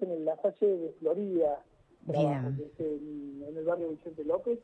[0.00, 1.64] En la calle de Florida,
[2.06, 4.58] trabajo, que es en, en, el barrio Vicente López.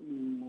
[0.00, 0.40] Y,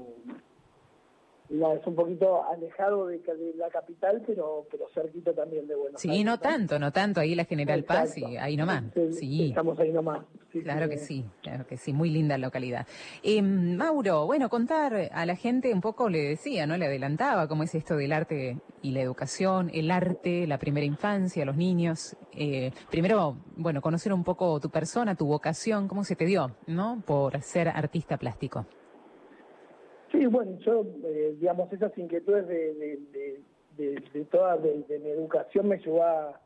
[1.50, 3.22] es un poquito alejado de,
[3.56, 6.20] la capital, pero pero cerquito también de Buenos sí, Aires.
[6.20, 8.84] Sí, no tanto, no tanto, ahí la General Paz y ahí nomás.
[9.12, 10.26] Sí, Estamos ahí nomás.
[10.52, 12.86] claro que sí, claro que sí, muy linda localidad.
[13.24, 16.78] Eh, Mauro, bueno, contar a la gente un poco, le decía, ¿no?
[16.78, 21.46] Le adelantaba cómo es esto del arte y la educación, el arte, la primera infancia,
[21.46, 22.16] los niños.
[22.34, 27.02] Eh, primero, bueno, conocer un poco tu persona, tu vocación, cómo se te dio, ¿no?
[27.06, 28.66] Por ser artista plástico.
[30.12, 33.00] Sí, bueno, yo, eh, digamos, esas inquietudes de,
[33.78, 36.42] de, toda de, mi educación me llevó a,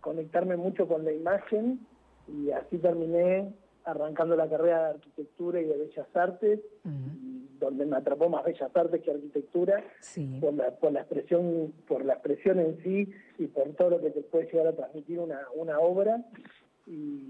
[0.00, 1.80] conectarme mucho con la imagen
[2.28, 3.50] y así terminé
[3.84, 6.60] arrancando la carrera de arquitectura y de bellas artes,
[7.58, 9.82] donde me atrapó más bellas artes que arquitectura,
[10.40, 14.10] por, la, por la expresión, por la expresión en sí y por todo lo que
[14.10, 16.22] te puede llegar a transmitir una, una obra.
[16.86, 17.22] Y,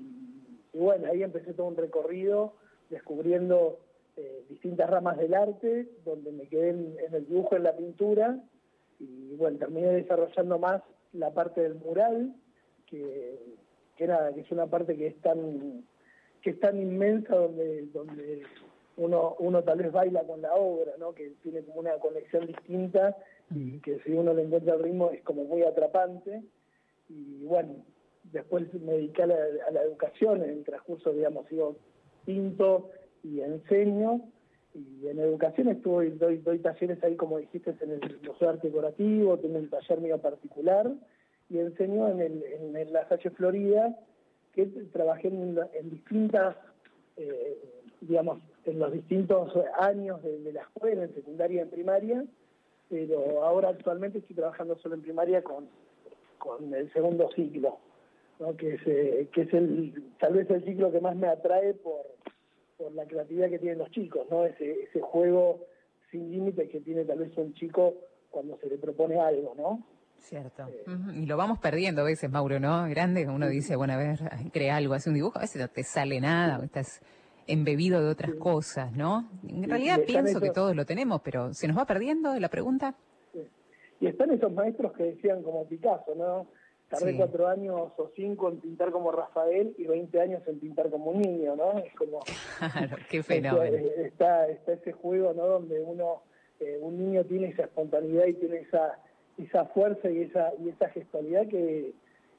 [0.72, 2.54] y bueno, ahí empecé todo un recorrido
[2.90, 3.78] descubriendo
[4.16, 8.40] eh, distintas ramas del arte, donde me quedé en, el dibujo, en la pintura,
[9.00, 12.34] y bueno, terminé desarrollando más la parte del mural,
[12.86, 13.38] que,
[13.96, 15.84] que nada, que es una parte que es tan,
[16.42, 18.42] que es tan inmensa donde, donde
[18.96, 21.12] uno, uno tal vez baila con la obra, ¿no?
[21.12, 23.16] que tiene como una conexión distinta
[23.50, 26.42] y que si uno le encuentra el ritmo es como muy atrapante.
[27.08, 27.84] Y bueno,
[28.32, 29.36] después me dediqué a la,
[29.68, 31.76] a la educación en el transcurso, digamos, sigo
[32.24, 32.90] pinto,
[33.24, 34.20] y enseño.
[34.74, 38.68] Y en educación estuve, doy, doy talleres ahí, como dijiste, en el Museo de Arte
[38.68, 40.92] Decorativo, tengo un taller mío particular,
[41.48, 43.96] y enseño en, el, en la Salle Florida,
[44.52, 46.56] que trabajé en, distintas,
[47.16, 47.56] eh,
[48.00, 52.24] digamos, en los distintos años de, la escuela, en secundaria y en primaria,
[52.88, 55.68] pero ahora actualmente estoy trabajando solo en primaria con,
[56.38, 57.78] con el segundo ciclo,
[58.38, 58.56] ¿no?
[58.56, 62.13] que, es, eh, que es el tal vez el ciclo que más me atrae por
[62.76, 64.44] por la creatividad que tienen los chicos, ¿no?
[64.44, 65.66] Ese, ese juego
[66.10, 67.94] sin límites que tiene tal vez un chico
[68.30, 69.84] cuando se le propone algo, ¿no?
[70.18, 70.66] Cierto.
[70.68, 72.88] Eh, y lo vamos perdiendo a veces, Mauro, ¿no?
[72.88, 74.18] Grande, uno dice, bueno, a ver,
[74.52, 77.02] crea algo, hace un dibujo, a veces no te sale nada, o estás
[77.46, 79.28] embebido de otras cosas, ¿no?
[79.46, 82.94] En realidad pienso que todos lo tenemos, pero ¿se nos va perdiendo la pregunta?
[84.00, 86.46] Y están esos maestros que decían como Picasso, ¿no?
[86.98, 91.10] Tardé cuatro años o cinco en pintar como Rafael y 20 años en pintar como
[91.10, 91.78] un niño, ¿no?
[91.78, 92.20] Es como...
[92.58, 93.76] Claro, qué fenómeno.
[93.96, 95.46] Está, está ese juego, ¿no?
[95.46, 96.22] Donde uno,
[96.60, 98.98] eh, un niño tiene esa espontaneidad y tiene esa,
[99.38, 101.92] esa fuerza y esa, y esa gestualidad que,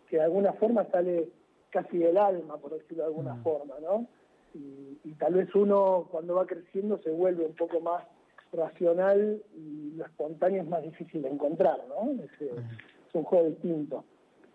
[0.10, 1.30] que de alguna forma sale
[1.70, 3.44] casi del alma, por decirlo de alguna mm.
[3.44, 4.08] forma, ¿no?
[4.54, 8.04] Y, tal vez uno cuando va creciendo se vuelve un poco más
[8.52, 12.12] racional y lo espontáneo es más difícil de encontrar, ¿no?
[12.24, 12.52] Es, eh,
[13.08, 14.04] es un juego distinto.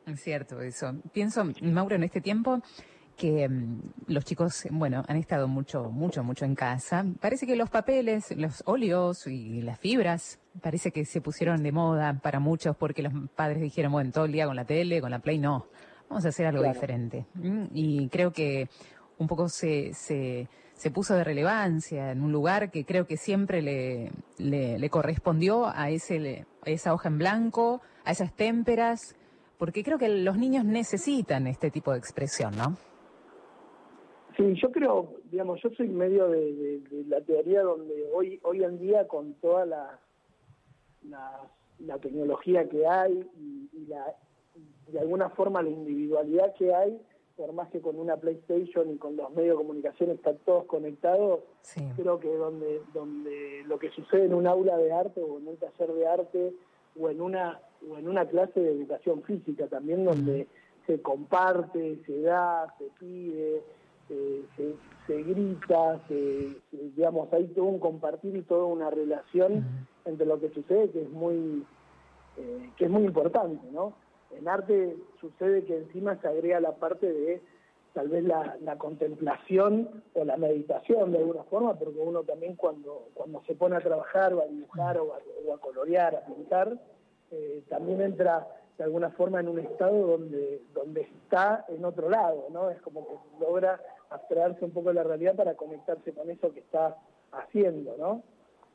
[0.06, 0.94] Es cierto eso.
[1.12, 2.62] Pienso, Mauro, en este tiempo
[3.20, 7.04] que mm, los chicos, bueno, han estado mucho, mucho, mucho en casa.
[7.20, 12.18] Parece que los papeles, los óleos y las fibras, parece que se pusieron de moda
[12.22, 15.18] para muchos porque los padres dijeron, bueno, todo el día con la tele, con la
[15.18, 15.66] Play, no,
[16.08, 17.26] vamos a hacer algo diferente.
[17.74, 18.68] Y creo que
[19.18, 23.60] un poco se, se, se puso de relevancia en un lugar que creo que siempre
[23.60, 29.14] le, le, le correspondió a, ese, a esa hoja en blanco, a esas témperas
[29.60, 32.78] porque creo que los niños necesitan este tipo de expresión, ¿no?
[34.34, 39.06] Sí, yo creo, digamos, yo soy medio de, la teoría donde hoy hoy en día
[39.06, 39.98] con toda la,
[41.10, 44.02] la, tecnología que hay y, la,
[44.88, 46.98] de alguna forma la individualidad que hay,
[47.36, 51.40] por más que con una PlayStation y con los medios de comunicación están todos conectados,
[51.96, 55.58] creo que donde, donde lo que sucede en un aula de arte o en un
[55.58, 56.54] taller de arte
[56.98, 60.46] o en una o en una clase de educación física también donde
[60.86, 63.62] se comparte, se da, se pide,
[65.06, 69.64] se, grita, se, digamos, hay todo un compartir y toda una relación
[70.04, 71.64] entre lo que sucede que es muy
[72.36, 73.92] eh, que es muy importante, ¿no?
[74.30, 77.40] En arte sucede que encima se agrega la parte de
[77.92, 83.42] tal vez la, contemplación o la meditación de alguna forma, porque uno también cuando, cuando
[83.46, 85.14] se pone a trabajar o a dibujar o
[85.52, 86.78] a colorear, a pintar,
[87.30, 88.46] eh, también entra
[88.76, 92.70] de alguna forma en un estado donde, donde está en otro lado, ¿no?
[92.70, 96.60] Es como que logra abstraerse un poco de la realidad para conectarse con eso que
[96.60, 96.96] está
[97.32, 98.22] haciendo, ¿no?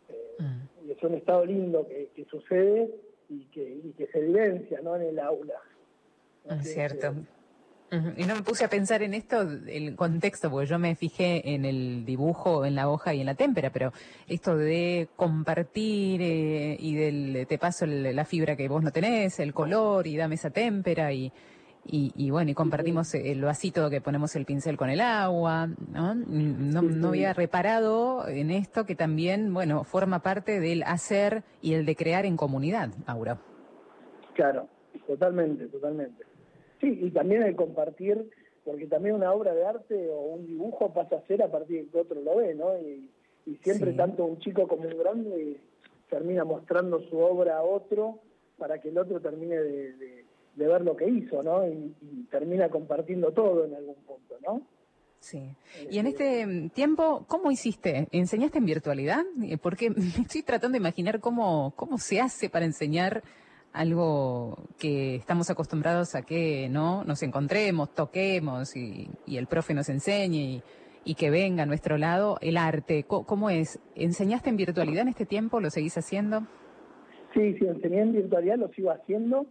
[0.09, 0.87] Eh, mm.
[0.87, 2.93] Y es un estado lindo que, sucede
[3.29, 4.95] y que, y que se evidencia, ¿no?
[4.95, 5.59] En el aula.
[6.49, 7.15] Es cierto.
[7.91, 11.63] Y no me puse a pensar en esto, el contexto, porque yo me fijé en
[11.63, 13.93] el dibujo, en la hoja y en la témpera, pero
[14.27, 19.53] esto de compartir eh, y del te paso la fibra que vos no tenés, el
[19.53, 21.31] color y dame esa témpera y,
[21.87, 26.15] y, bueno, y compartimos el vasito que ponemos el pincel con el agua, ¿no?
[26.15, 31.85] No, no había reparado en esto que también, bueno, forma parte del hacer y el
[31.85, 33.37] de crear en comunidad, Aura.
[34.33, 34.67] Claro,
[35.07, 36.24] totalmente, totalmente.
[36.85, 38.29] Sí, y también el compartir,
[38.63, 41.91] porque también una obra de arte o un dibujo pasa a ser a partir de
[41.91, 42.77] que otro lo ve, ¿no?
[42.77, 43.09] Y,
[43.63, 45.57] siempre tanto un chico como un grande
[46.09, 48.17] termina mostrando su obra a otro
[48.57, 51.67] para que el otro termine de de ver lo que hizo, ¿no?
[51.67, 51.93] Y,
[52.29, 54.61] termina compartiendo todo en algún punto, ¿no?
[55.19, 55.55] Sí.
[55.89, 58.07] Y en este mm, tiempo, ¿cómo hiciste?
[58.11, 59.23] ¿Enseñaste en virtualidad?
[59.43, 63.23] Eh, porque estoy tratando de imaginar cómo, cómo se hace para enseñar
[63.75, 70.63] algo que estamos acostumbrados a que no nos encontremos, toquemos y, el profe nos enseñe
[71.03, 73.03] y, que venga a nuestro lado el arte.
[73.03, 73.79] ¿Cómo, es?
[73.95, 75.59] ¿Enseñaste en virtualidad en este tiempo?
[75.59, 76.47] ¿Lo seguís haciendo?
[77.33, 79.45] Sí, sí, enseñé en virtualidad, lo sigo haciendo.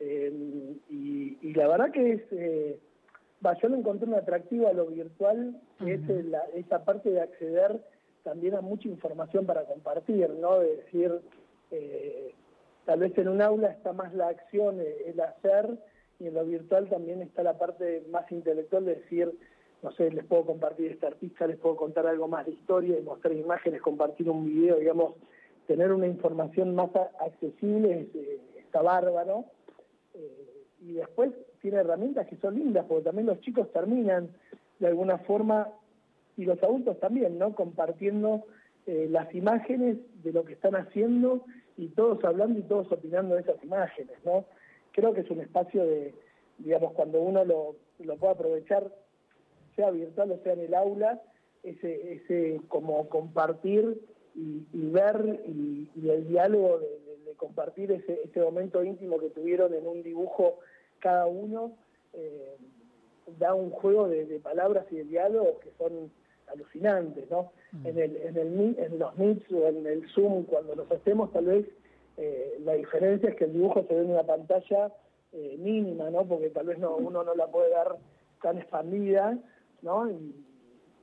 [0.00, 2.78] Eh, y, la verdad que es, eh,
[3.62, 6.00] yo lo encontré un atractivo a lo virtual, que es
[6.54, 7.80] esa parte de acceder
[8.22, 10.58] también a mucha información para compartir, ¿no?
[10.58, 11.12] De decir,
[11.70, 12.34] eh,
[12.86, 15.68] tal vez en un aula está más la acción, el hacer,
[16.18, 19.30] y en lo virtual también está la parte más intelectual de decir,
[19.82, 23.34] no sé, les puedo compartir este artista, les puedo contar algo más de historia, mostrar
[23.34, 25.14] imágenes, compartir un video, digamos,
[25.66, 26.90] tener una información más
[27.20, 28.08] accesible
[28.56, 29.44] está bárbaro.
[30.14, 34.30] Eh, y después tiene herramientas que son lindas, porque también los chicos terminan
[34.78, 35.68] de alguna forma,
[36.36, 37.54] y los adultos también, ¿no?
[37.54, 38.44] Compartiendo
[38.86, 41.44] eh, las imágenes de lo que están haciendo
[41.76, 44.44] y todos hablando y todos opinando de esas imágenes, ¿no?
[44.92, 46.14] Creo que es un espacio de,
[46.58, 48.90] digamos, cuando uno lo, lo puede aprovechar,
[49.74, 51.20] sea virtual o sea en el aula,
[51.62, 54.00] ese, ese como compartir
[54.34, 57.06] y, ver y, el diálogo de,
[57.36, 60.60] compartir ese, ese momento íntimo que tuvieron en un dibujo
[61.00, 61.76] cada uno,
[62.14, 62.56] eh,
[63.38, 66.10] da un juego de, palabras y de diálogos que son
[66.48, 67.52] alucinantes, ¿no?
[67.72, 67.86] Mm.
[67.86, 71.46] En, el, en, el, en los Meets o en el Zoom, cuando los hacemos, tal
[71.46, 71.66] vez
[72.16, 74.92] eh, la diferencia es que el dibujo se ve en una pantalla
[75.32, 76.24] eh, mínima, ¿no?
[76.24, 77.96] Porque tal vez no, uno no la puede dar
[78.42, 79.38] tan expandida,
[79.82, 80.10] ¿no?
[80.10, 80.34] Y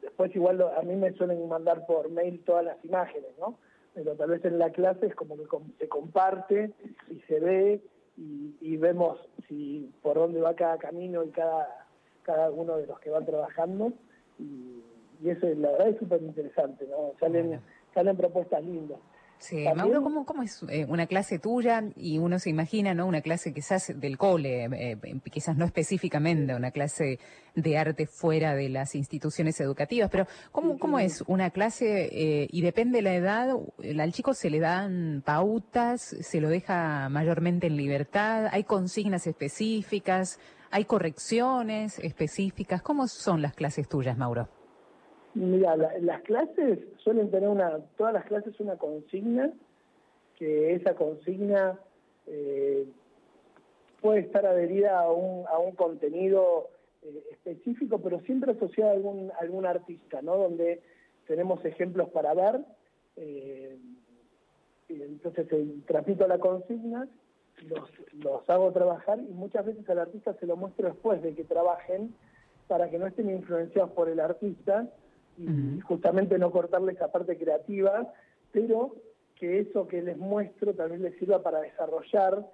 [0.01, 3.57] después igual a mí me suelen mandar por mail todas las imágenes, ¿no?
[3.93, 5.45] pero tal vez en la clase es como que
[5.79, 6.71] se comparte
[7.09, 7.81] y se ve
[8.17, 9.17] y, vemos
[9.47, 11.87] si por dónde va cada camino y cada,
[12.23, 13.93] cada uno de los que van trabajando
[14.39, 14.83] y,
[15.23, 17.13] eso la verdad es súper interesante, ¿no?
[17.19, 17.59] Salen,
[17.93, 18.99] salen propuestas lindas.
[19.43, 21.83] Sí, Mauro, ¿cómo, ¿cómo, es eh, una clase tuya?
[21.97, 23.05] Y uno se imagina, ¿no?
[23.05, 27.19] Una clase quizás del cole, eh, eh, quizás no específicamente una clase
[27.53, 32.99] de arte fuera de las instituciones educativas, pero ¿cómo, cómo es una clase y depende
[32.99, 33.49] de la edad?
[33.99, 36.01] ¿Al chico se le dan pautas?
[36.01, 38.47] ¿Se lo deja mayormente en libertad?
[38.49, 40.39] ¿Hay consignas específicas?
[40.71, 42.81] ¿Hay correcciones específicas?
[42.81, 44.47] ¿Cómo son las clases tuyas, Mauro?
[45.35, 49.51] Mira, las clases suelen tener una, todas las clases una consigna,
[50.37, 51.79] que esa consigna
[52.27, 52.85] eh,
[54.01, 56.69] puede estar adherida a un, a un contenido
[57.01, 60.37] eh, específico, pero siempre asociado a algún, algún artista, ¿no?
[60.37, 60.81] Donde
[61.25, 62.61] tenemos ejemplos para ver.
[63.15, 63.77] Eh,
[64.89, 65.47] entonces
[65.87, 67.07] transmito la consigna,
[67.67, 71.43] los, los hago trabajar y muchas veces al artista se lo muestro después de que
[71.43, 72.13] trabajen
[72.67, 74.87] para que no estén influenciados por el artista
[75.37, 78.13] y justamente no cortarle esa parte creativa,
[78.51, 78.95] pero
[79.35, 82.47] que eso que les muestro también les sirva para desarrollar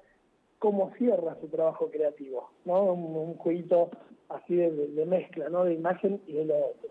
[0.59, 2.93] cómo cierra su trabajo creativo, ¿no?
[2.93, 3.89] Un, jueguito
[4.27, 5.65] así de, mezcla, ¿no?
[5.65, 6.89] De imagen y de lo otro.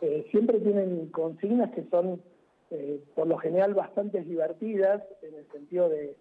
[0.00, 2.22] Eh, siempre tienen consignas que son,
[2.70, 6.16] eh, por lo general, bastante divertidas, en el sentido de,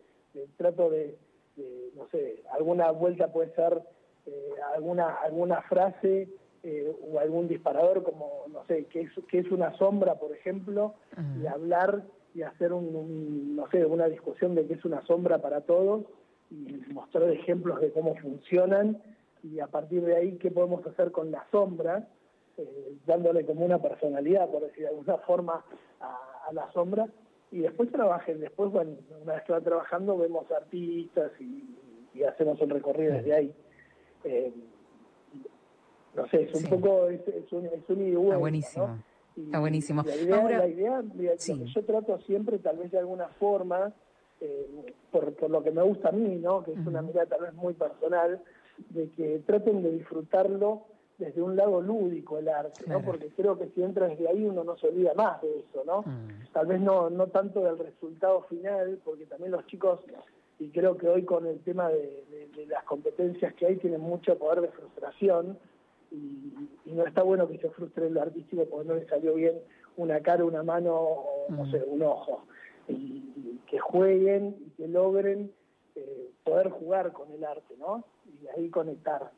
[0.57, 1.15] trato de,
[1.95, 3.81] no sé, alguna vuelta puede ser
[4.25, 6.27] eh, alguna, alguna frase
[6.63, 10.95] eh, o algún disparador como, no sé, que es, que es una sombra, por ejemplo,
[11.41, 12.03] y hablar
[12.35, 16.03] y hacer un, no sé, una discusión de qué es una sombra para todos
[16.51, 19.01] y mostrar ejemplos de cómo funcionan
[19.43, 22.07] y a partir de ahí qué podemos hacer con la sombra,
[22.57, 25.63] eh, dándole como una personalidad, por decir de alguna forma,
[26.01, 27.07] a, la sombra.
[27.51, 31.75] Y después trabajen, después, bueno, una vez que va trabajando vemos artistas y,
[32.27, 33.53] hacemos un recorrido desde ahí.
[34.25, 34.51] Eh,
[36.15, 38.97] no sé, es un poco, es, un, es un Está buenísimo.
[39.37, 40.03] Está buenísimo.
[40.03, 43.93] La idea, la idea yo trato siempre, tal vez de alguna forma,
[44.41, 46.63] eh, por, por lo que me gusta a mí, ¿no?
[46.63, 48.41] que es una mirada tal vez muy personal,
[48.89, 50.83] de que traten de disfrutarlo
[51.17, 53.01] desde un lado lúdico el arte, ¿no?
[53.01, 56.05] Porque creo que si entra desde ahí uno no se olvida más de eso, ¿no?
[56.53, 59.99] Tal vez no no tanto del resultado final, porque también los chicos
[60.59, 62.25] y creo que hoy con el tema de,
[62.67, 65.57] las competencias que hay tienen mucho poder de frustración
[66.11, 66.53] y,
[66.85, 69.55] no está bueno que se frustre el artístico porque no le salió bien
[69.95, 71.71] una cara, una mano o no mm.
[71.71, 72.43] sé, un ojo.
[72.87, 75.51] Y, que jueguen y que logren
[75.95, 78.03] eh, poder jugar con el arte, ¿no?
[78.25, 79.31] Y ahí conectar.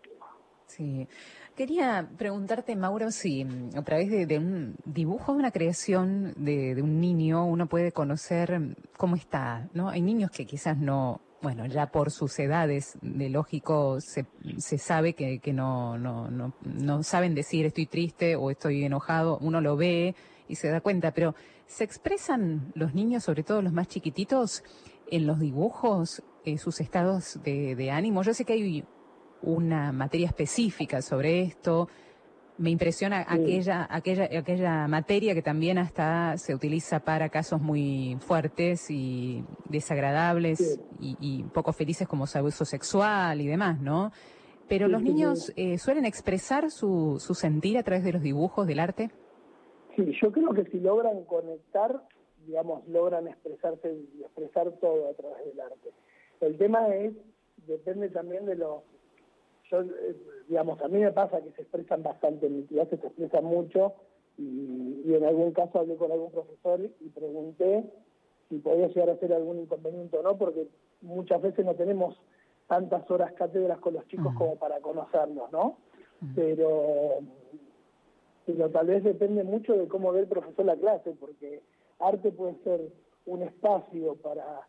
[0.67, 1.05] Sí.
[1.53, 7.45] Quería preguntarte, Mauro, si mm, a través de, un dibujo, una creación de, un niño,
[7.45, 9.89] uno puede conocer mm, cómo está, ¿no?
[9.89, 14.25] Hay niños que quizás no, bueno, ya por sus edades, de lógico, se,
[14.57, 19.37] se sabe que, que no, no, no, no saben decir estoy triste o estoy enojado,
[19.39, 20.15] uno lo ve
[20.47, 24.63] y se da cuenta, pero ¿se expresan los niños, sobre todo los más chiquititos,
[25.09, 28.23] en los dibujos, en sus estados de ánimo?
[28.23, 28.85] Yo sé que hay
[29.41, 31.89] una materia específica sobre esto.
[32.61, 38.91] Me impresiona aquella, aquella, aquella materia que también hasta se utiliza para casos muy fuertes
[38.91, 44.11] y desagradables y, poco felices como abuso sexual y demás, ¿no?
[44.69, 48.79] Pero los niños eh, suelen expresar su, su sentir a través de los dibujos, del
[48.79, 49.09] arte.
[49.95, 52.03] Sí, yo creo que si logran conectar,
[52.45, 55.89] digamos, logran expresarse y expresar todo a través del arte.
[56.41, 57.13] El tema es,
[57.65, 58.83] depende también de los
[59.71, 60.15] yo, eh,
[60.47, 63.93] digamos, a mí me pasa que se expresan bastante, en mi clase se expresan mucho
[64.37, 67.85] y, en algún caso hablé con algún profesor y pregunté
[68.49, 70.67] si podía llegar a ser algún inconveniente o no, porque
[71.01, 72.19] muchas veces no tenemos
[72.67, 75.77] tantas horas cátedras con los chicos como para conocernos, ¿no?
[76.35, 77.19] Pero,
[78.45, 81.61] pero tal vez depende mucho de cómo ve el profesor la clase, porque
[81.99, 82.91] arte puede ser
[83.25, 84.67] un espacio para,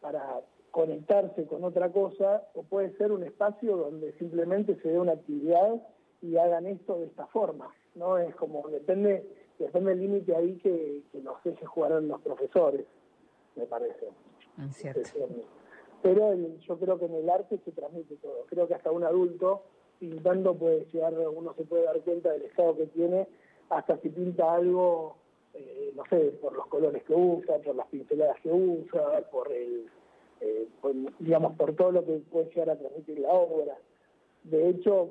[0.00, 0.40] para
[0.74, 5.80] conectarse con otra cosa o puede ser un espacio donde simplemente se dé una actividad
[6.20, 8.18] y hagan esto de esta forma, ¿no?
[8.18, 9.24] Es como, depende,
[9.56, 12.86] depende del límite ahí que, que nos deje jugar los profesores,
[13.54, 14.08] me parece.
[14.72, 15.10] Cierto.
[16.02, 18.44] Pero yo creo que en el arte se transmite todo.
[18.48, 19.62] Creo que hasta un adulto
[20.00, 23.28] pintando puede llegar, uno se puede dar cuenta del estado que tiene,
[23.68, 25.18] hasta si pinta algo,
[25.52, 29.88] eh, no sé, por los colores que usa, por las pinceladas que usa, por el
[30.40, 30.68] eh,
[31.18, 33.76] digamos, por todo lo que puede llegar a transmitir la obra.
[34.44, 35.10] De hecho,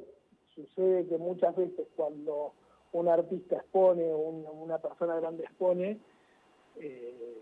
[0.54, 2.54] sucede que muchas veces cuando
[2.92, 5.98] un artista expone o una persona grande expone,
[6.78, 7.38] eh,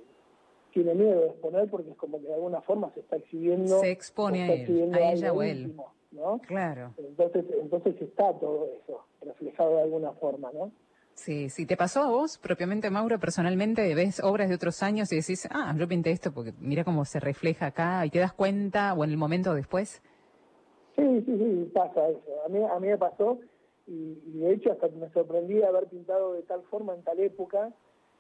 [0.72, 3.80] tiene miedo de exponer porque es como que de alguna forma se está exhibiendo.
[3.80, 5.76] Se expone a, él, a ella o él.
[6.12, 6.40] ¿no?
[6.48, 6.94] Claro.
[6.98, 10.72] Entonces, entonces está todo eso reflejado de alguna forma, ¿no?
[11.14, 13.94] Sí, sí, ¿te pasó a vos propiamente, Mauro, personalmente?
[13.94, 17.20] ¿Ves obras de otros años y decís, ah, yo pinté esto porque mira cómo se
[17.20, 20.02] refleja acá y te das cuenta o en el momento después?
[20.96, 22.22] Sí, sí, sí, pasa eso.
[22.46, 23.40] A mí, a mí me pasó
[23.88, 27.72] y, de hecho hasta me sorprendí haber pintado de tal forma en tal época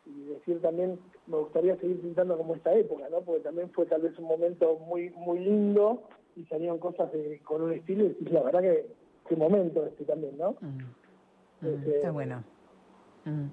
[0.05, 3.21] y decir también, me gustaría seguir pintando como esta época, ¿no?
[3.21, 6.03] Porque también fue tal vez un momento muy muy lindo
[6.35, 8.85] y salieron cosas de, con un estilo y la verdad que
[9.27, 10.55] qué momento este también, ¿no?
[10.61, 11.67] Mm.
[11.67, 12.43] Mm, está bueno.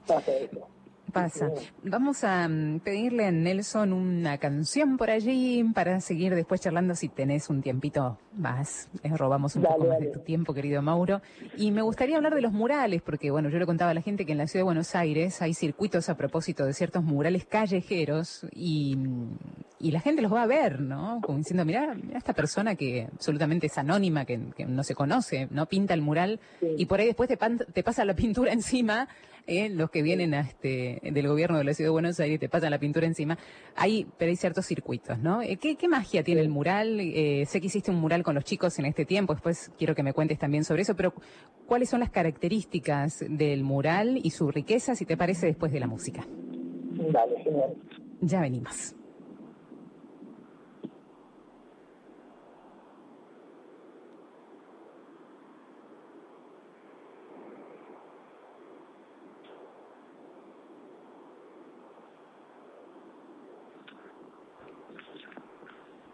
[0.06, 0.68] Pasa eso.
[1.12, 1.50] Pasa.
[1.82, 7.08] Vamos a mm, pedirle a Nelson una canción por allí para seguir después charlando si
[7.08, 8.88] tenés un tiempito más.
[9.02, 11.22] Robamos un poco más de tu tiempo, querido Mauro.
[11.56, 14.26] Y me gustaría hablar de los murales, porque bueno, yo le contaba a la gente
[14.26, 18.46] que en la ciudad de Buenos Aires hay circuitos a propósito de ciertos murales callejeros
[18.52, 19.36] y, mm,
[19.80, 21.20] y la gente los va a ver, ¿no?
[21.22, 25.66] Como diciendo, mira, esta persona que absolutamente es anónima, que, no se conoce, ¿no?
[25.66, 26.40] Pinta el mural
[26.76, 29.08] y por ahí después te, te pasa la pintura encima
[29.48, 29.68] ¿eh?
[29.70, 32.70] los que vienen a este, del gobierno de la Ciudad de Buenos Aires te pasan
[32.70, 33.36] la pintura encima.
[33.74, 35.42] Hay, pero hay ciertos circuitos, ¿no?
[35.42, 37.00] Eh, ¿Qué, qué magia tiene el mural?
[37.00, 40.02] Eh, sé que hiciste un mural con los chicos en este tiempo, después quiero que
[40.02, 41.14] me cuentes también sobre eso, pero
[41.66, 45.86] ¿cuáles son las características del mural y su riqueza, si te parece, después de la
[45.86, 46.24] música?
[46.28, 47.74] Dale, genial.
[48.20, 48.94] Ya venimos.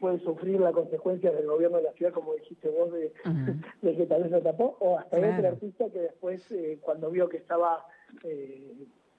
[0.00, 3.12] puede sufrir la consecuencia del gobierno de la ciudad, como dijiste vos, de,
[3.96, 7.36] que tal vez lo tapó, o hasta otro artista que después, eh, cuando vio que
[7.36, 7.86] estaba
[8.24, 8.72] eh,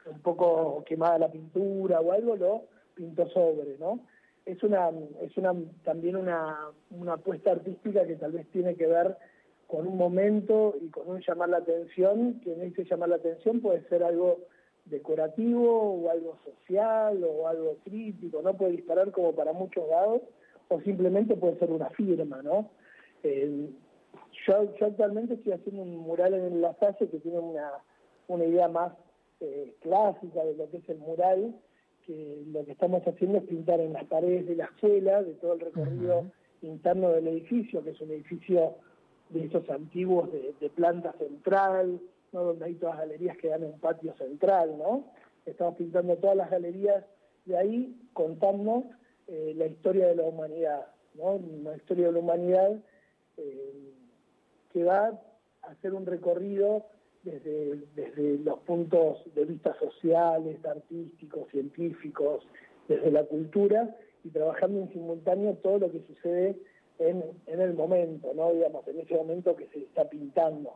[0.07, 2.63] un poco quemada la pintura o algo, lo
[2.95, 3.99] pintó sobre, ¿no?
[4.45, 4.89] Es una,
[5.21, 9.15] es una también una, una apuesta artística que tal vez tiene que ver
[9.67, 13.61] con un momento y con un llamar la atención, que en ese llamar la atención
[13.61, 14.39] puede ser algo
[14.85, 20.23] decorativo o algo social o algo crítico, no puede disparar como para muchos lados
[20.71, 22.69] o simplemente puede ser una firma, ¿no?
[23.23, 23.69] Eh,
[24.47, 27.71] yo, actualmente estoy haciendo un mural en La Salle que tiene una,
[28.29, 28.93] una idea más
[29.41, 31.53] eh, clásica de lo que es el mural,
[32.05, 35.53] que lo que estamos haciendo es pintar en las paredes de la escuela, de todo
[35.53, 38.75] el recorrido interno del edificio, que es un edificio
[39.29, 41.99] de esos antiguos de, planta central,
[42.31, 42.43] ¿no?
[42.43, 45.03] donde hay todas las galerías que dan un patio central, ¿no?
[45.45, 47.03] Estamos pintando todas las galerías
[47.45, 48.85] de ahí, contando
[49.31, 51.35] eh, la historia de la humanidad, ¿no?
[51.35, 52.77] Una historia de la humanidad
[53.37, 53.93] eh,
[54.73, 55.07] que va
[55.61, 56.85] a hacer un recorrido
[57.23, 62.45] desde, desde los puntos de vista sociales, artísticos, científicos,
[62.89, 66.57] desde la cultura y trabajando en simultáneo todo lo que sucede
[66.99, 68.51] en, el momento, ¿no?
[68.51, 70.73] Digamos, en ese momento que se está pintando.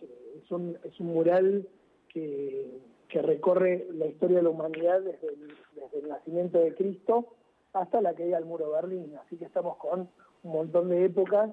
[0.00, 1.68] Eh, es, un, es un mural
[2.08, 2.70] que,
[3.08, 7.34] que recorre la historia de la humanidad desde el nacimiento de Cristo
[7.72, 9.14] hasta la caída del muro de Berlín.
[9.24, 10.08] Así que estamos con
[10.42, 11.50] un montón de épocas,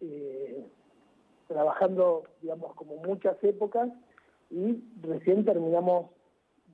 [0.00, 0.66] eh,
[1.48, 3.88] trabajando, digamos, como muchas épocas,
[4.50, 6.10] y recién terminamos,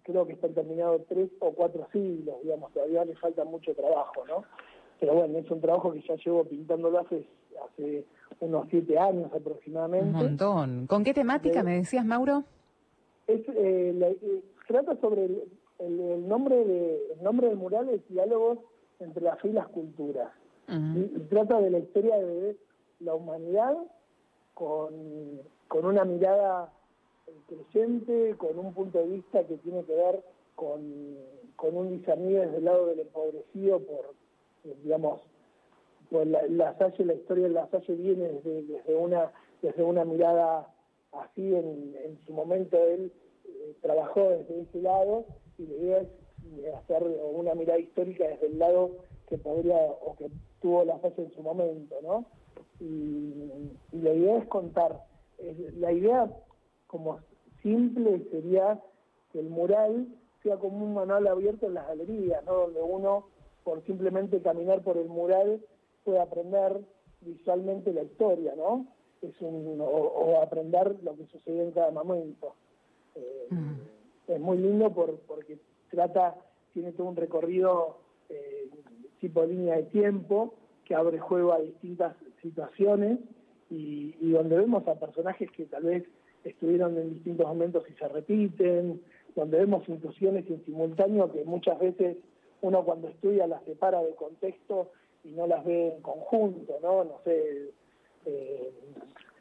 [0.02, 4.44] creo que están terminados tres o cuatro siglos, digamos, todavía le falta mucho trabajo, ¿no?
[5.02, 7.26] pero bueno, es un trabajo que ya llevo pintándolo hace,
[7.64, 8.04] hace
[8.38, 10.06] unos siete años aproximadamente.
[10.06, 10.86] Un montón.
[10.86, 12.44] ¿Con qué temática me decías, Mauro?
[13.26, 15.42] Es, eh, eh, trata sobre el,
[15.88, 18.58] nombre de, el nombre del mural es Diálogos
[19.00, 20.30] entre la fe y las culturas.
[20.68, 22.56] y, trata de la historia de
[23.00, 23.76] la humanidad
[24.54, 26.72] con, con una mirada
[27.46, 30.22] creyente, con un punto de vista que tiene que ver
[30.54, 31.16] con,
[31.56, 34.14] con un discernir desde el lado del empobrecido por
[34.82, 35.20] digamos,
[36.10, 40.68] pues la, la Salle, la historia de la Salle viene desde, una desde una mirada
[41.12, 43.10] así, en, en su momento él
[43.44, 45.24] eh, trabajó desde ese lado
[45.62, 47.02] y la idea es hacer
[47.34, 48.90] una mirada histórica desde el lado
[49.28, 52.24] que podría o que tuvo la Salle en su momento, ¿no?
[52.80, 55.04] Y, la idea es contar,
[55.78, 56.30] la idea
[56.86, 57.20] como
[57.62, 58.80] simple sería
[59.30, 60.08] que el mural
[60.42, 62.52] sea como un manual abierto en las galerías, ¿no?
[62.52, 63.26] Donde uno
[63.62, 65.64] por simplemente caminar por el mural
[66.04, 66.80] puede aprender
[67.20, 68.86] visualmente la historia, ¿no?
[69.22, 72.54] O, aprender lo que sucedió en cada momento.
[73.14, 73.48] Eh,
[74.34, 75.58] es muy lindo por, porque
[75.90, 76.36] trata,
[76.72, 78.68] tiene todo un recorrido eh,
[79.20, 83.18] tipo línea de tiempo que abre juego a distintas situaciones
[83.70, 86.04] y, donde vemos a personajes que tal vez
[86.44, 89.00] estuvieron en distintos momentos y se repiten,
[89.34, 92.16] donde vemos inclusiones en simultáneo que muchas veces
[92.60, 94.90] uno cuando estudia las separa de contexto
[95.24, 97.04] y no las ve en conjunto, ¿no?
[97.04, 97.70] No sé,
[98.26, 98.72] eh,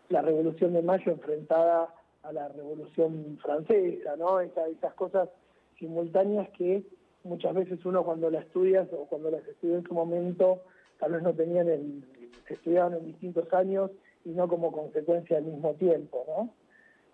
[0.10, 4.40] la Revolución de Mayo enfrentada a la Revolución Francesa, ¿no?
[4.40, 5.30] esas cosas
[5.78, 6.84] simultáneas que
[7.24, 10.62] muchas veces uno cuando las estudias o cuando las estudió en su momento,
[11.00, 12.04] tal vez no tenían, el,
[12.48, 13.92] se estudiaban en distintos años
[14.26, 16.54] y no como consecuencia al mismo tiempo, ¿no?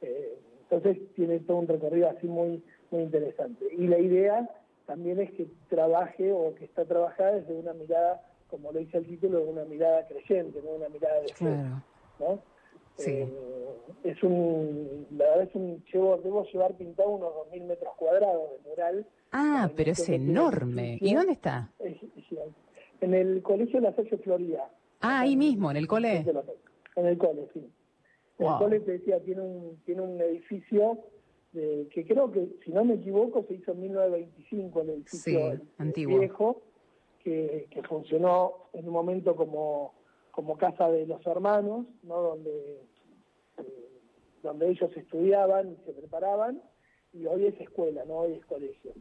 [0.02, 3.66] Eh, entonces tiene todo un recorrido así muy, muy interesante.
[3.78, 4.50] Y la idea
[4.86, 9.08] también es que trabaje o que está trabajada desde una mirada, como lo dice el
[9.08, 11.56] título, de una mirada creyente, no una mirada de fe.
[12.20, 12.40] ¿no?
[12.98, 13.12] Sí.
[13.12, 13.30] Eh,
[14.04, 18.70] es un, la verdad es un, llevo, debo llevar pintado unos 2.000 metros cuadrados de
[18.70, 19.08] mural.
[19.32, 20.98] Ah, pero es enorme.
[21.02, 21.72] ¿Y dónde está?
[23.00, 24.72] en el Colegio de la Salle Florida.
[25.02, 26.26] Ah, ahí mismo, en el cole.
[26.96, 27.70] En el cole, sí.
[28.40, 31.00] El cole, te decía, tiene un, tiene un edificio
[31.54, 35.60] que creo que, si no me equivoco, se hizo en 1925, el edificio
[36.08, 36.62] viejo,
[37.24, 39.94] que, que, funcionó en un momento como,
[40.38, 42.22] como casa de los hermanos, ¿no?
[42.22, 42.84] donde,
[43.58, 43.90] eh,
[44.44, 46.62] donde ellos estudiaban y se preparaban,
[47.12, 48.94] y hoy es escuela, no hoy es colegio.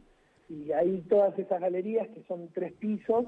[0.49, 3.25] Y ahí todas esas galerías, que son tres pisos,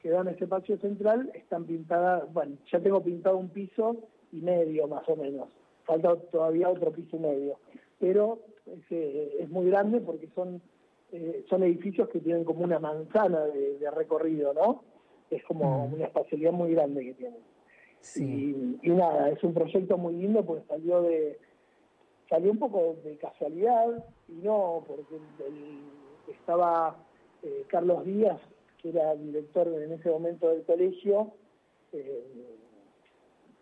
[0.00, 3.98] que dan ese patio central, están pintadas, bueno, ya tengo pintado un piso
[4.32, 5.48] y medio más o menos,
[5.84, 7.60] falta todavía otro piso y medio,
[8.00, 10.60] pero es, eh, muy grande porque son,
[11.12, 14.82] eh, son edificios que tienen como una manzana de, recorrido, ¿no?
[15.36, 15.94] Es como mm.
[15.94, 17.40] una espacialidad muy grande que tienen.
[18.00, 18.78] Sí.
[18.82, 21.38] Y, nada, es un proyecto muy lindo porque salió de
[22.28, 25.18] salió un poco de casualidad y no porque
[26.30, 26.96] estaba
[27.42, 28.40] eh, Carlos Díaz,
[28.80, 31.32] que era director en ese momento del colegio,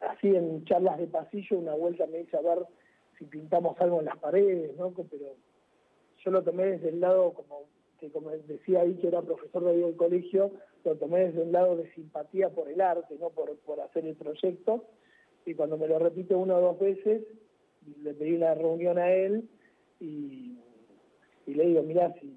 [0.00, 2.66] así en charlas de pasillo una vuelta me dice a ver
[3.18, 4.90] si pintamos algo en las paredes, ¿no?
[4.90, 5.34] Pero
[6.24, 7.62] yo lo tomé desde el lado, como,
[8.02, 10.50] que como decía ahí que era profesor de del colegio,
[10.84, 14.16] lo tomé desde el lado de simpatía por el arte, no por, por hacer el
[14.16, 14.84] proyecto.
[15.46, 17.22] Y cuando me lo repite una o dos veces,
[18.02, 19.48] le pedí una reunión a él
[20.00, 20.58] y,
[21.46, 22.34] le digo, mira, si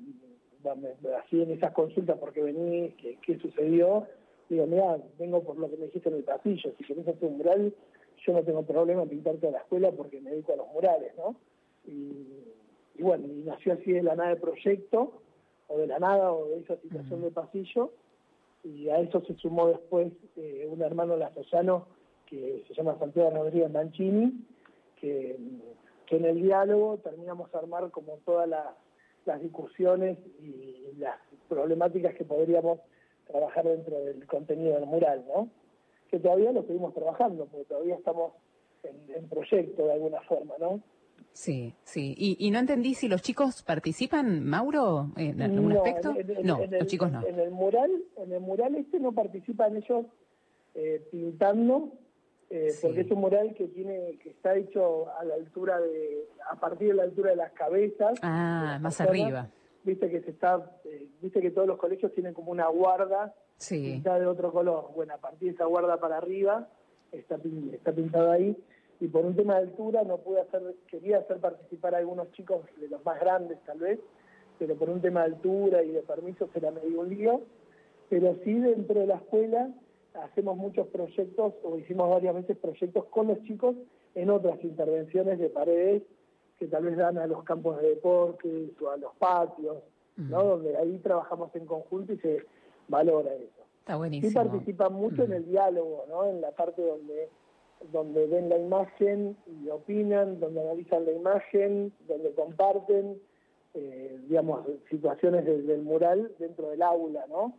[1.18, 4.06] así en esas consultas, porque venís, qué, sucedió,
[4.48, 7.38] digo, mira, vengo por lo que me dijiste en el pasillo, si querés hacer un
[7.38, 7.74] mural,
[8.24, 11.12] yo no tengo problema en pintar toda la escuela porque me dedico a los murales,
[11.18, 11.36] ¿no?
[11.86, 12.28] Y,
[13.00, 15.22] bueno, y nació así de la nada el proyecto,
[15.68, 17.92] o de la nada, o de esa situación de pasillo,
[18.64, 21.88] y a eso se sumó después eh, un hermano lasosano
[22.26, 24.44] que se llama Santiago Rodríguez Mancini,
[25.00, 25.38] que,
[26.08, 32.26] que en el diálogo terminamos a armar como todas las discusiones y las problemáticas que
[32.26, 32.80] podríamos
[33.28, 35.50] trabajar dentro del contenido del mural, ¿no?
[36.10, 38.34] Que todavía lo seguimos trabajando, porque todavía estamos
[38.84, 40.82] en, proyecto de alguna forma, ¿no?
[41.36, 42.16] Sí, sí.
[42.18, 46.16] Y, no entendí si los chicos participan, Mauro, en algún aspecto.
[46.44, 47.28] no, los chicos no.
[47.28, 50.06] En el mural, en el mural este no participan ellos
[50.76, 51.92] eh, pintando,
[52.50, 56.56] eh, porque es un mural que tiene, que está hecho a la altura de, a
[56.58, 58.18] partir de la altura de las cabezas.
[58.22, 59.50] Ah, más arriba
[59.86, 63.34] viste que se está, eh, viste que todos los colegios tienen como una guarda
[63.70, 64.92] pintada de otro color.
[64.96, 66.68] Bueno, a partir de esa guarda para arriba
[67.12, 67.40] está,
[67.72, 68.58] está pintado ahí.
[69.00, 72.62] Y por un tema de altura no pude hacer, quería hacer participar a algunos chicos
[72.80, 74.00] de los más grandes tal vez,
[74.58, 77.42] pero por un tema de altura y de permiso se la medio un lío.
[78.10, 79.70] Pero sí dentro de la escuela
[80.24, 83.76] hacemos muchos proyectos, o hicimos varias veces proyectos con los chicos
[84.14, 86.04] en otras intervenciones de paredes
[86.58, 89.78] que tal vez dan a los campos de deportes o a los patios,
[90.16, 90.44] ¿no?
[90.44, 92.46] Donde ahí trabajamos en conjunto y se
[92.88, 93.66] valora eso.
[93.80, 94.30] Está buenísimo.
[94.30, 96.26] Sí participan mucho en el diálogo, ¿no?
[96.26, 97.28] En la parte donde
[97.92, 103.18] donde ven la imagen y opinan, donde analizan la imagen, donde comparten,
[103.74, 107.54] eh, digamos, situaciones del, mural dentro del aula, ¿no?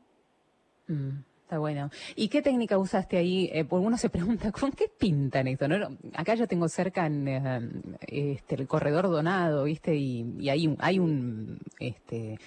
[1.46, 1.90] Está bueno.
[2.16, 3.48] ¿Y qué técnica usaste ahí?
[3.52, 5.66] Eh, porque uno se pregunta, ¿con qué pintan esto?
[6.14, 7.60] Acá yo tengo cerca en, eh,
[8.08, 9.94] este, el corredor donado, ¿viste?
[9.94, 12.38] Y, y hay, hay un, este,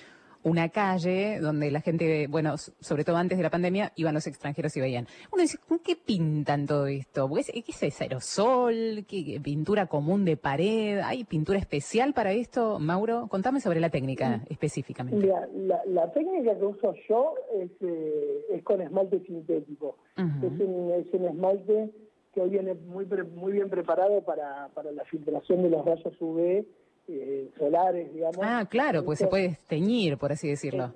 [0.44, 4.76] una calle donde la gente, bueno, sobre todo antes de la pandemia, iban los extranjeros
[4.78, 5.08] y veían.
[5.32, 7.30] Uno dice, ¿con qué pintan todo esto?
[7.30, 9.06] ¿Qué es ese aerosol?
[9.08, 11.00] ¿Qué pintura común de pared?
[11.04, 12.80] ¿Hay pintura especial para esto?
[12.80, 15.28] Mauro, contame sobre la técnica específicamente.
[15.88, 19.98] la, técnica que uso yo es, eh, es con esmalte sintético.
[20.18, 21.92] es, un, es un esmalte
[22.34, 26.66] que hoy viene muy, muy bien preparado para, para la filtración de los rayos UV
[27.12, 28.40] eh, solares, digamos.
[28.42, 30.94] Ah, claro, pues se puede teñir, por así decirlo.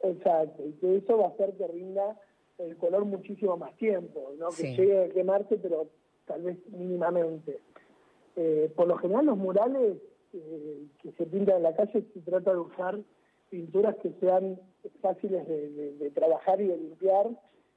[0.00, 2.16] Exacto, y que eso va a hacer que rinda
[2.58, 4.50] el color muchísimo más tiempo, ¿no?
[4.50, 5.88] Que llegue a quemarse, pero
[6.26, 7.58] tal vez mínimamente.
[8.36, 9.96] Eh, por lo general los murales
[10.32, 13.00] eh, que se pintan en la calle se trata de usar
[13.50, 14.60] pinturas que sean
[15.00, 17.28] fáciles de, trabajar y de limpiar,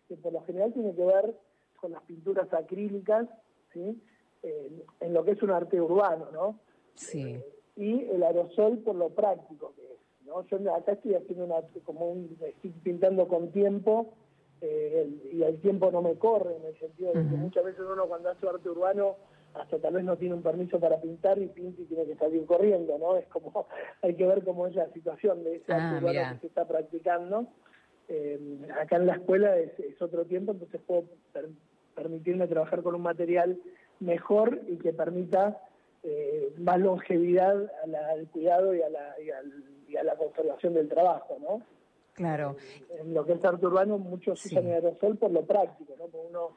[0.08, 1.36] que por lo general tiene que ver
[1.78, 3.28] con las pinturas acrílicas,
[3.73, 3.99] ¿sí?
[4.43, 6.60] en lo que es un arte urbano, ¿no?
[6.95, 7.41] Sí
[7.79, 10.25] y el aerosol por lo práctico que es.
[10.25, 10.45] ¿no?
[10.47, 14.13] Yo acá estoy haciendo una, como un, estoy pintando con tiempo
[14.59, 18.05] eh, y el tiempo no me corre en el sentido de que muchas veces uno
[18.07, 19.15] cuando hace arte urbano
[19.53, 22.45] hasta tal vez no tiene un permiso para pintar y pinta y tiene que salir
[22.45, 23.15] corriendo, ¿no?
[23.15, 23.65] Es como,
[24.01, 26.67] hay que ver cómo es la situación de ese arte ah, urbano que se está
[26.67, 27.47] practicando.
[28.09, 31.05] Eh, acá en la escuela es, otro tiempo, entonces puedo
[31.95, 33.57] permitirme trabajar con un material
[33.99, 35.61] mejor y que permita
[36.03, 39.15] eh, más longevidad al cuidado y a, la,
[39.88, 41.62] y, a la conservación del trabajo, ¿no?
[42.13, 42.55] Claro.
[42.99, 46.05] En lo que es arte urbano, muchos usan el aerosol por lo práctico, ¿no?
[46.05, 46.49] Porque uno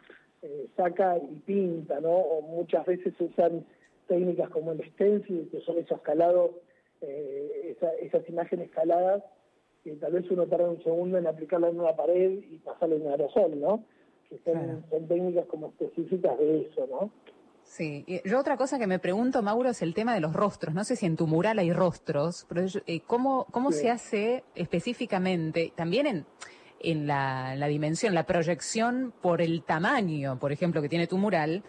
[0.42, 2.10] eh, saca y pinta, ¿no?
[2.10, 3.64] O muchas veces usan
[4.06, 6.52] técnicas como el stencil, que son esos calados,
[7.00, 9.24] eh, esas imágenes caladas,
[9.82, 13.08] que tal vez uno tarda un segundo en aplicarla en una pared y pasarle en
[13.08, 13.84] aerosol, ¿no?
[14.28, 17.10] Que son, son técnicas como específicas de eso, ¿no?
[17.72, 20.74] Sí, yo otra cosa que me pregunto, Mauro, es el tema de los rostros.
[20.74, 25.72] No sé si en tu mural hay rostros, pero eh, ¿cómo, cómo se hace específicamente,
[25.74, 26.26] también en,
[26.80, 31.62] en la, dimensión, la proyección por el tamaño, por ejemplo, que tiene tu mural?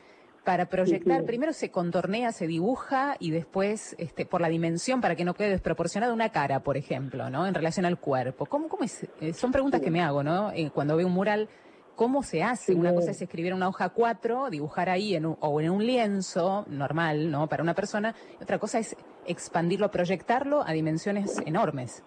[0.43, 5.23] Para proyectar, primero se contornea, se dibuja y después este, por la dimensión para que
[5.23, 7.47] no quede desproporcionada una cara, por ejemplo, ¿no?
[7.47, 8.45] En relación al cuerpo.
[8.45, 9.07] ¿Cómo, cómo es?
[9.21, 10.51] Eh, son preguntas que me hago, ¿no?
[10.51, 11.47] Eh, cuando veo un mural,
[11.95, 12.73] cómo se hace.
[12.73, 17.31] Una cosa es escribir una hoja 4, dibujar ahí en o en un lienzo normal,
[17.31, 17.47] ¿no?
[17.47, 18.15] Para una persona.
[18.41, 22.03] otra cosa es expandirlo, proyectarlo a dimensiones enormes.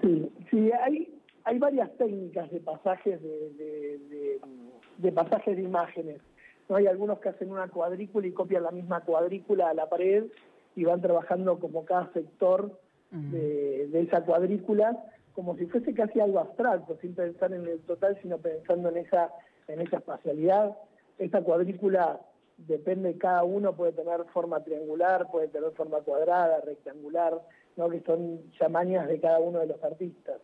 [0.00, 4.40] Sí, sí, hay, hay varias técnicas de pasajes de,
[4.98, 6.20] de, pasajes de imágenes.
[6.68, 6.76] ¿no?
[6.76, 10.24] Hay algunos que hacen una cuadrícula y copian la misma cuadrícula a la pared
[10.74, 12.78] y van trabajando como cada sector
[13.10, 14.96] de, de esa cuadrícula
[15.34, 19.30] como si fuese casi algo abstracto, sin pensar en el total, sino pensando en esa,
[19.68, 20.76] en esa espacialidad.
[21.18, 22.20] Esta cuadrícula
[22.58, 27.40] depende, cada uno puede tener forma triangular, puede tener forma cuadrada, rectangular,
[27.76, 27.88] ¿no?
[27.88, 30.40] que son llamañas de cada uno de los artistas.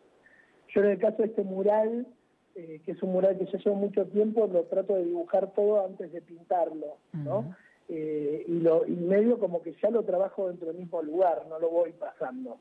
[0.75, 2.07] Yo en el caso de este mural,
[2.55, 5.85] eh, que es un mural que ya lleva mucho tiempo, lo trato de dibujar todo
[5.85, 7.55] antes de pintarlo, ¿no?
[7.91, 11.59] Eh, y, lo, y medio como que ya lo trabajo dentro del mismo lugar, no
[11.59, 12.59] lo voy pasando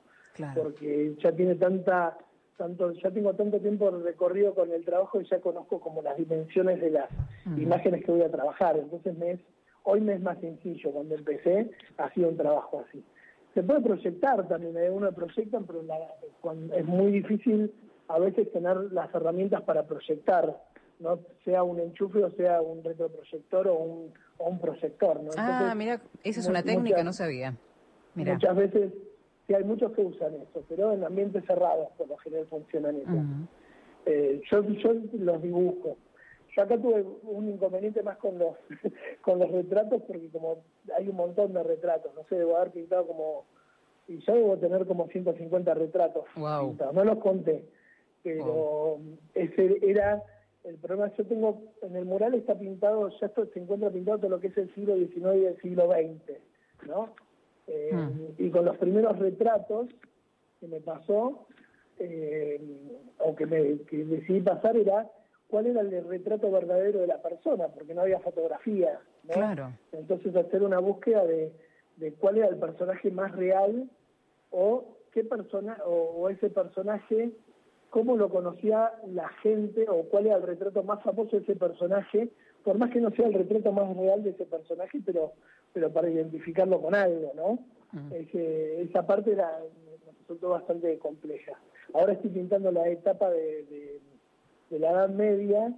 [0.56, 2.18] porque ya tiene tanta
[2.58, 6.82] tanto ya tengo tanto tiempo recorrido con el trabajo y ya conozco como las dimensiones
[6.82, 7.10] de las
[7.58, 8.78] imágenes que voy a trabajar.
[8.78, 9.40] Entonces me es,
[9.84, 10.92] hoy me es más sencillo.
[10.92, 13.04] Cuando empecé hacía un trabajo así.
[13.54, 14.90] Se puede proyectar también ¿eh?
[14.90, 15.84] uno proyecta pero
[16.76, 17.72] es muy difícil
[18.08, 20.62] a veces tener las herramientas para proyectar
[21.00, 25.32] no sea un enchufe o sea un retroproyector o un, o un proyector ¿no?
[25.38, 27.56] ah mira esa es una técnica no sabía.
[28.16, 28.94] Muchas veces
[29.48, 33.48] Sí, hay muchos que usan eso, pero en ambientes cerrados por lo general funcionan eso.
[34.06, 35.98] Eh, yo, yo los dibujo.
[36.56, 38.56] Yo acá tuve un inconveniente más con los
[39.22, 40.58] con los retratos porque como
[40.98, 43.46] hay un montón de retratos, no sé, debo haber pintado como
[44.08, 47.66] y yo debo tener como 150 retratos pintados, no los conté,
[48.24, 49.00] pero
[49.34, 50.24] ese era
[50.64, 51.14] el problema.
[51.16, 54.48] Yo tengo en el mural está pintado, ya esto se encuentra pintado todo lo que
[54.48, 57.14] es el siglo XIX y el siglo XX, ¿no?
[57.68, 58.42] Eh, mm.
[58.42, 59.88] Y con los primeros retratos
[60.60, 61.48] que me pasó,
[62.00, 62.60] eh,
[63.20, 65.10] o que, me, decidí pasar, era
[65.48, 69.00] cuál era el retrato verdadero de la persona, porque no había fotografía.
[69.28, 69.72] Claro.
[69.92, 71.52] Entonces hacer una búsqueda de,
[72.20, 73.90] cuál era el personaje más real
[74.52, 77.32] o qué persona o, ese personaje
[77.90, 82.30] cómo lo conocía la gente o cuál era el retrato más famoso de ese personaje,
[82.64, 85.32] por más que no sea el retrato más real de ese personaje, pero
[85.78, 87.60] pero para identificarlo con algo, ¿no?
[87.92, 88.12] Mm.
[88.90, 91.52] esa parte era, me resultó bastante compleja.
[91.94, 94.02] Ahora estoy pintando la etapa de,
[94.72, 95.72] la Edad Media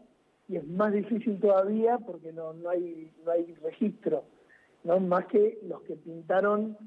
[0.48, 4.24] y es más difícil todavía porque no, no hay no hay registro,
[4.86, 6.78] no más que los que pintaron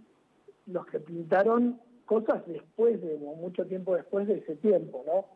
[0.67, 5.27] los que pintaron cosas después de mucho tiempo después de ese tiempo, ¿no?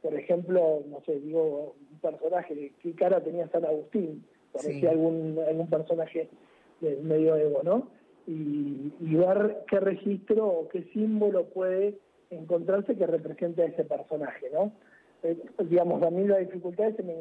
[0.00, 4.24] Por ejemplo, no sé, digo un personaje, ¿qué cara tenía San Agustín?
[4.52, 6.30] Por decir algún algún personaje
[6.80, 7.88] del medioevo, ¿no?
[8.26, 11.98] Y, ver qué registro o qué símbolo puede
[12.30, 14.72] encontrarse que represente a ese personaje, ¿no?
[15.22, 17.14] Eh, digamos, a mí las dificultades se me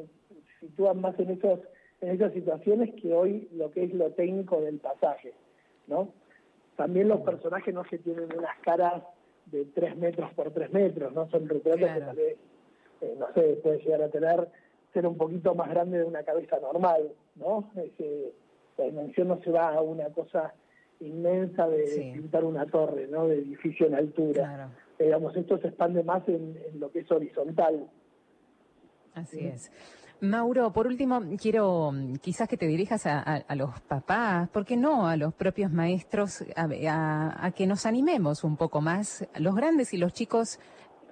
[0.59, 1.59] sitúan más en esos
[2.01, 5.33] en esas situaciones que hoy lo que es lo técnico del pasaje,
[5.87, 6.09] ¿no?
[6.75, 9.03] También los personajes no se tienen unas caras
[9.45, 11.29] de tres metros por tres metros, ¿no?
[11.29, 12.37] Son retratos que tal vez,
[13.01, 14.49] eh, no sé, puede llegar a tener,
[14.93, 17.71] ser un poquito más grande de una cabeza normal, ¿no?
[17.75, 18.33] Ese,
[18.77, 20.53] la dimensión no se va a una cosa
[20.99, 23.27] inmensa de pintar una torre, ¿no?
[23.27, 24.69] De edificio en altura.
[24.99, 27.87] Digamos, esto se expande más en, lo que es horizontal.
[29.13, 29.71] Así es.
[30.21, 35.17] Mauro, por último, quiero quizás que te dirijas a, los papás, ¿por qué no a
[35.17, 40.59] los propios maestros, a, que nos animemos un poco más, los grandes y los chicos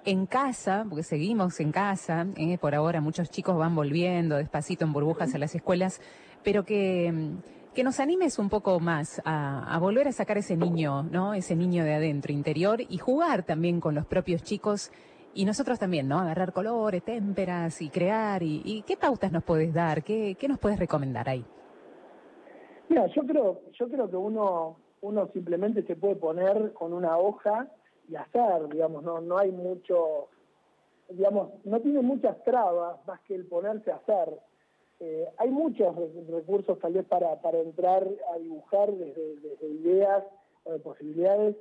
[0.06, 2.58] en casa, porque seguimos en casa, ¿eh?
[2.58, 6.00] por ahora muchos chicos van volviendo despacito en burbujas a las escuelas,
[6.44, 7.40] pero que
[7.74, 11.34] que nos animes un poco más a, volver a sacar ese niño, ¿no?
[11.34, 14.92] Ese niño de adentro, interior, y jugar también con los propios chicos
[15.34, 16.20] y nosotros también, ¿no?
[16.20, 18.42] Agarrar colores, témperas y crear.
[18.44, 20.04] ¿Y, qué pautas nos puedes dar?
[20.04, 21.44] ¿Qué, nos puedes recomendar ahí?
[22.88, 27.66] Mira, yo creo, yo creo que uno, uno simplemente se puede poner con una hoja
[28.08, 30.28] y hacer, digamos, no, no hay mucho,
[31.08, 34.38] digamos, no tiene muchas trabas más que el ponerse a hacer.
[35.06, 35.94] Eh, hay muchos
[36.30, 40.24] recursos tal vez para, entrar a dibujar desde, ideas
[40.64, 41.56] o de posibilidades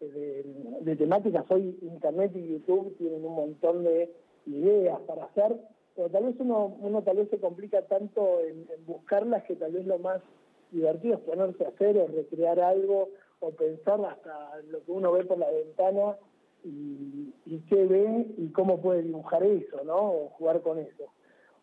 [0.00, 0.42] de,
[0.80, 1.44] de, temáticas.
[1.50, 4.10] Hoy Internet y YouTube tienen un montón de
[4.46, 5.60] ideas para hacer,
[5.94, 9.86] pero tal vez uno, uno tal vez se complica tanto en, buscarlas que tal vez
[9.86, 10.22] lo más
[10.70, 15.24] divertido es ponerse a hacer o recrear algo o pensar hasta lo que uno ve
[15.26, 16.16] por la ventana
[16.64, 19.96] y qué ve y cómo puede dibujar eso, ¿no?
[19.96, 21.04] O jugar con eso.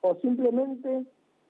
[0.01, 1.05] O simplemente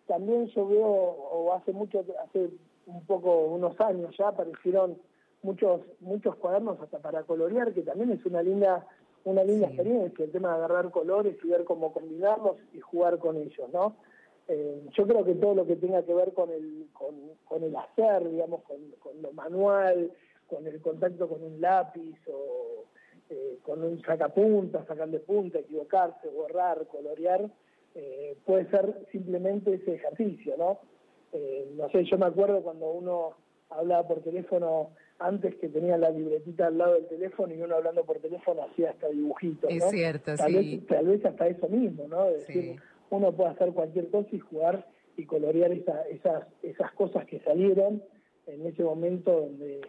[0.08, 2.50] también yo veo, o hace mucho, hace
[2.86, 4.98] un poco, unos años ya aparecieron
[5.42, 8.86] muchos, muchos cuadernos hasta para colorear, que también es una linda
[9.26, 13.38] una linda experiencia, el tema de agarrar colores y ver cómo combinarlos y jugar con
[13.38, 13.96] ellos, ¿no?
[14.50, 18.30] Eh, yo creo que todo lo que tenga que ver con el, con, el hacer,
[18.30, 20.12] digamos, con, lo manual,
[20.48, 22.84] con el contacto con un lápiz o
[23.30, 27.50] eh, con un sacapunta, sacarle punta, equivocarse, borrar, colorear,
[27.96, 30.80] eh, puede ser simplemente ese ejercicio, ¿no?
[31.78, 33.34] no sé, yo me acuerdo cuando uno
[33.72, 38.04] hablaba por teléfono antes que tenía la libretita al lado del teléfono y uno hablando
[38.04, 39.72] por teléfono hacía hasta dibujitos.
[39.72, 40.78] Es cierto, tal sí.
[40.78, 42.28] Vez, tal vez hasta eso mismo, ¿no?
[42.28, 47.40] Es decir, uno puede hacer cualquier cosa y jugar y colorear esas, esas cosas que
[47.40, 48.04] salieron
[48.48, 49.82] en ese momento donde,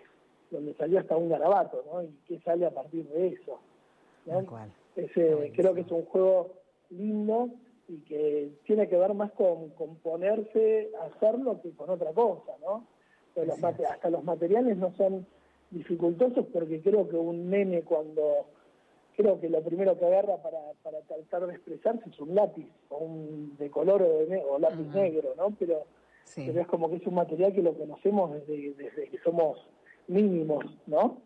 [0.51, 2.03] donde salió hasta un garabato, ¿no?
[2.03, 3.59] Y qué sale a partir de eso.
[4.27, 4.45] ¿no?
[4.97, 6.53] Ese, creo que es un juego
[6.91, 7.51] lindo
[7.89, 12.53] y que tiene que ver más con, con ponerse a hacerlo que con otra cosa,
[12.61, 12.87] ¿no?
[13.91, 15.27] hasta los materiales no son
[15.71, 18.47] dificultosos porque creo que un nene cuando
[19.17, 22.99] creo que lo primero que agarra para, para tratar de expresarse es un lápiz o
[22.99, 25.55] un de color o, lápiz negro, ¿no?
[25.59, 25.85] Pero,
[26.35, 29.59] pero es como que es un material que lo conocemos desde, desde que somos
[30.09, 31.19] mínimos, ¿no?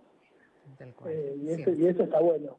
[1.07, 2.57] Eh, y, eso, y eso está bueno.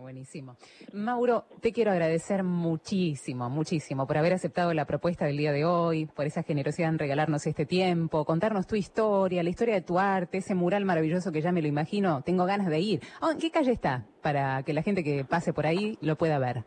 [0.00, 0.56] Buenísimo.
[0.92, 6.06] Mauro, te quiero agradecer muchísimo, muchísimo por haber aceptado la propuesta del día de hoy,
[6.06, 10.38] por esa generosidad en regalarnos este tiempo, contarnos tu historia, la historia de tu arte,
[10.38, 12.22] ese mural maravilloso que ya me lo imagino.
[12.22, 13.00] Tengo ganas de ir.
[13.22, 14.06] Oh, ¿En qué calle está?
[14.22, 16.64] Para que la gente que pase por ahí lo pueda ver.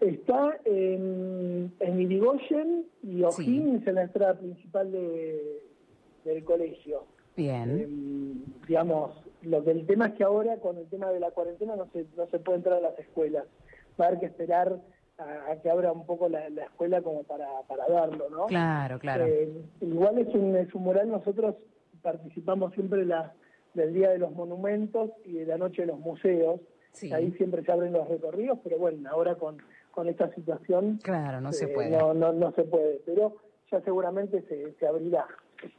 [0.00, 7.04] Está en, en Irigoyen y O'Higgins, en la entrada principal del colegio.
[7.36, 7.80] Bien.
[7.80, 11.76] Em, digamos, lo que el tema es que ahora con el tema de la cuarentena
[11.76, 13.44] no se, no se puede entrar a las escuelas.
[14.00, 14.80] Va a haber que esperar
[15.18, 18.46] a, que abra un poco la, escuela como para, para darlo, ¿no?
[18.46, 19.26] Claro, claro.
[19.26, 19.50] Eh,
[19.80, 21.56] igual es un, es un mural, nosotros
[22.02, 23.32] participamos siempre la,
[23.74, 26.60] del Día de los Monumentos y de la Noche de los Museos.
[27.12, 29.56] Ahí siempre se abren los recorridos, pero bueno, ahora con,
[29.90, 30.98] con esta situación...
[31.02, 31.90] Claro, no se eh, puede.
[31.90, 33.36] No, no, no se puede, pero
[33.70, 35.26] ya seguramente se, se abrirá.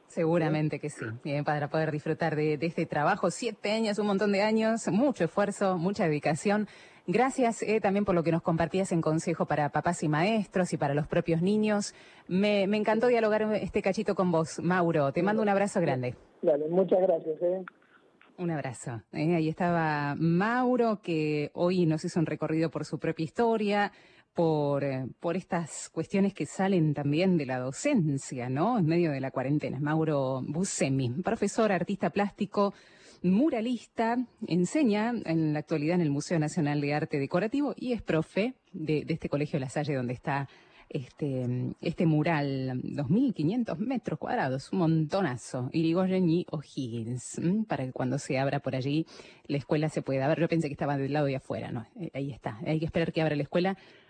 [0.07, 3.31] Seguramente que sí, bien, para poder disfrutar de, este trabajo.
[3.31, 6.67] Siete años, un montón de años, mucho esfuerzo, mucha dedicación.
[7.07, 10.77] Gracias eh, también por lo que nos compartías en consejo para papás y maestros y
[10.77, 11.95] para los propios niños.
[12.27, 15.11] Me, encantó dialogar este cachito con vos, Mauro.
[15.11, 16.15] Te mando un abrazo grande.
[16.41, 17.41] Dale, muchas gracias.
[17.41, 17.65] Eh.
[18.37, 19.01] Un abrazo.
[19.11, 23.91] Eh, ahí estaba Mauro, que hoy nos hizo un recorrido por su propia historia,
[24.33, 28.79] por, eh, por estas cuestiones que salen también de la docencia, ¿no?
[28.79, 29.79] En medio de la cuarentena.
[29.79, 32.73] Mauro Buscemi, profesor, artista plástico,
[33.23, 34.17] muralista,
[34.47, 39.05] enseña en la actualidad en el Museo Nacional de Arte Decorativo y es profe de,
[39.07, 40.49] este colegio La Salle donde está
[40.89, 48.37] este, este mural, 2.500 metros cuadrados, un montonazo, Irigoyen y O'Higgins, para que cuando se
[48.37, 49.07] abra por allí
[49.47, 50.39] la escuela se pueda ver.
[50.39, 51.85] Yo pensé que estaba del lado de afuera, ¿no?
[51.99, 53.77] Eh, ahí está, hay que esperar que abra la escuela